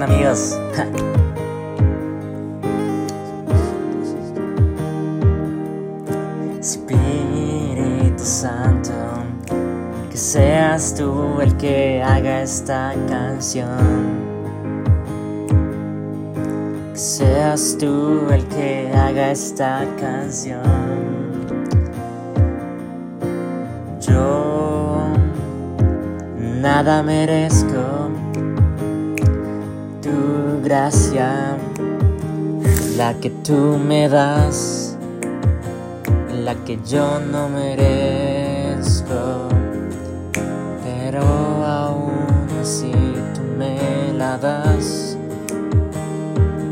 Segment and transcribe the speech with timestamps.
[0.00, 0.58] amigos?
[6.58, 8.92] Espíritu Santo,
[10.10, 14.22] que seas tú el que haga esta canción.
[16.92, 20.62] Que seas tú el que haga esta canción.
[24.00, 25.04] Yo
[26.38, 28.01] nada merezco
[30.72, 31.28] gracia,
[32.96, 34.96] la que tú me das
[36.46, 39.20] la que yo no merezco,
[40.82, 41.20] pero
[41.62, 42.90] aún así
[43.34, 45.18] tú me la das.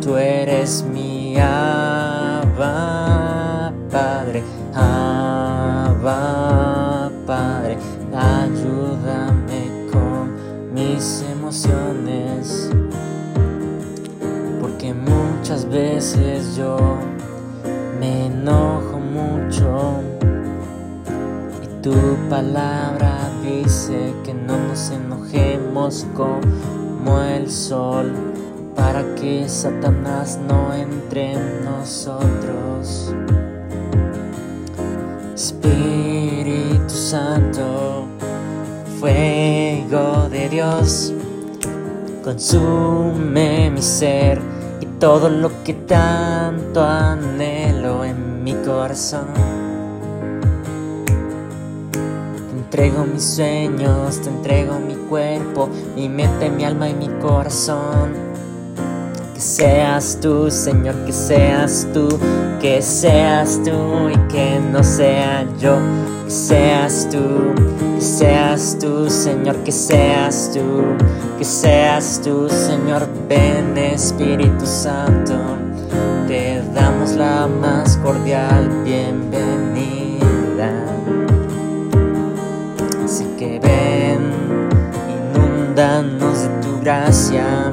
[0.00, 2.70] Tú eres mi Abba,
[3.90, 4.42] Padre,
[4.74, 6.20] Abba,
[7.26, 7.76] Padre,
[8.16, 9.60] ayúdame
[9.92, 10.32] con
[10.72, 11.89] mis emociones,
[16.00, 16.78] veces yo
[18.00, 20.00] me enojo mucho
[21.62, 21.92] y tu
[22.30, 28.14] palabra dice que no nos enojemos como el sol
[28.74, 33.14] para que Satanás no entre en nosotros.
[35.34, 38.06] Espíritu Santo,
[38.98, 41.12] fuego de Dios,
[42.24, 44.59] consume mi ser
[45.00, 49.28] todo lo que tanto anhelo en mi corazón.
[51.90, 58.29] Te entrego mis sueños, te entrego mi cuerpo, mi mente, mi alma y mi corazón.
[59.40, 62.08] Que seas tú, Señor, que seas tú,
[62.60, 65.78] que seas tú y que no sea yo.
[66.26, 67.54] Que seas tú,
[67.96, 70.82] que seas tú, Señor, que seas tú,
[71.38, 75.32] que seas tú, Señor, ven Espíritu Santo
[76.28, 80.70] te damos la más cordial bienvenida.
[83.02, 84.20] Así que ven,
[85.08, 87.72] inúndanos de tu gracia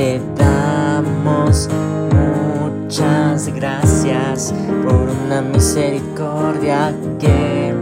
[0.00, 1.68] te damos
[2.10, 4.94] muchas gracias por
[5.26, 7.74] una misericordia que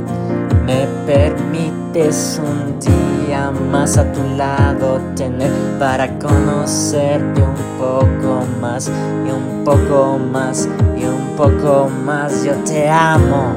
[0.67, 8.91] me permites un día más a tu lado tener para conocerte un poco más
[9.25, 12.43] y un poco más y un poco más.
[12.43, 13.53] Yo te amo,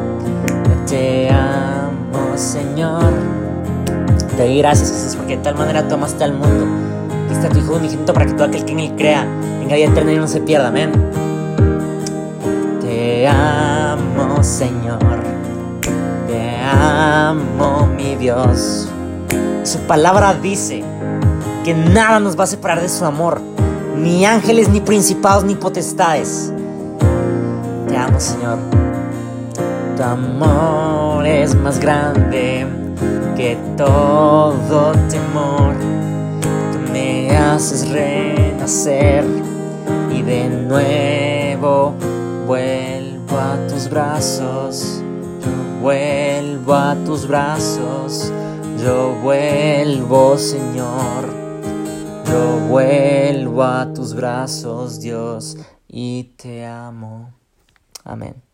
[0.69, 3.11] yo te amo, Señor.
[4.37, 6.90] Te doy gracias, Jesús, porque de tal manera tomaste al mundo.
[7.31, 9.25] Que está tu Hijo unigénito para que todo aquel que en él crea
[9.59, 10.67] venga vida eterna y no se pierda.
[10.67, 10.91] Amén.
[12.81, 14.99] Te amo, Señor.
[16.27, 18.89] Te amo, mi Dios.
[19.63, 20.83] Su palabra dice
[21.63, 23.39] que nada nos va a separar de su amor,
[23.97, 26.51] ni ángeles, ni principados, ni potestades.
[27.87, 28.57] Te amo, Señor.
[29.95, 32.67] Tu amor es más grande
[33.37, 36.00] que todo temor.
[37.51, 39.25] Haces renacer
[40.09, 41.93] y de nuevo
[42.47, 45.01] vuelvo a tus brazos.
[45.43, 48.31] Yo vuelvo a tus brazos.
[48.81, 51.27] Yo vuelvo, Señor.
[52.25, 55.57] Yo vuelvo a tus brazos, Dios,
[55.89, 57.33] y te amo.
[58.05, 58.50] Amén.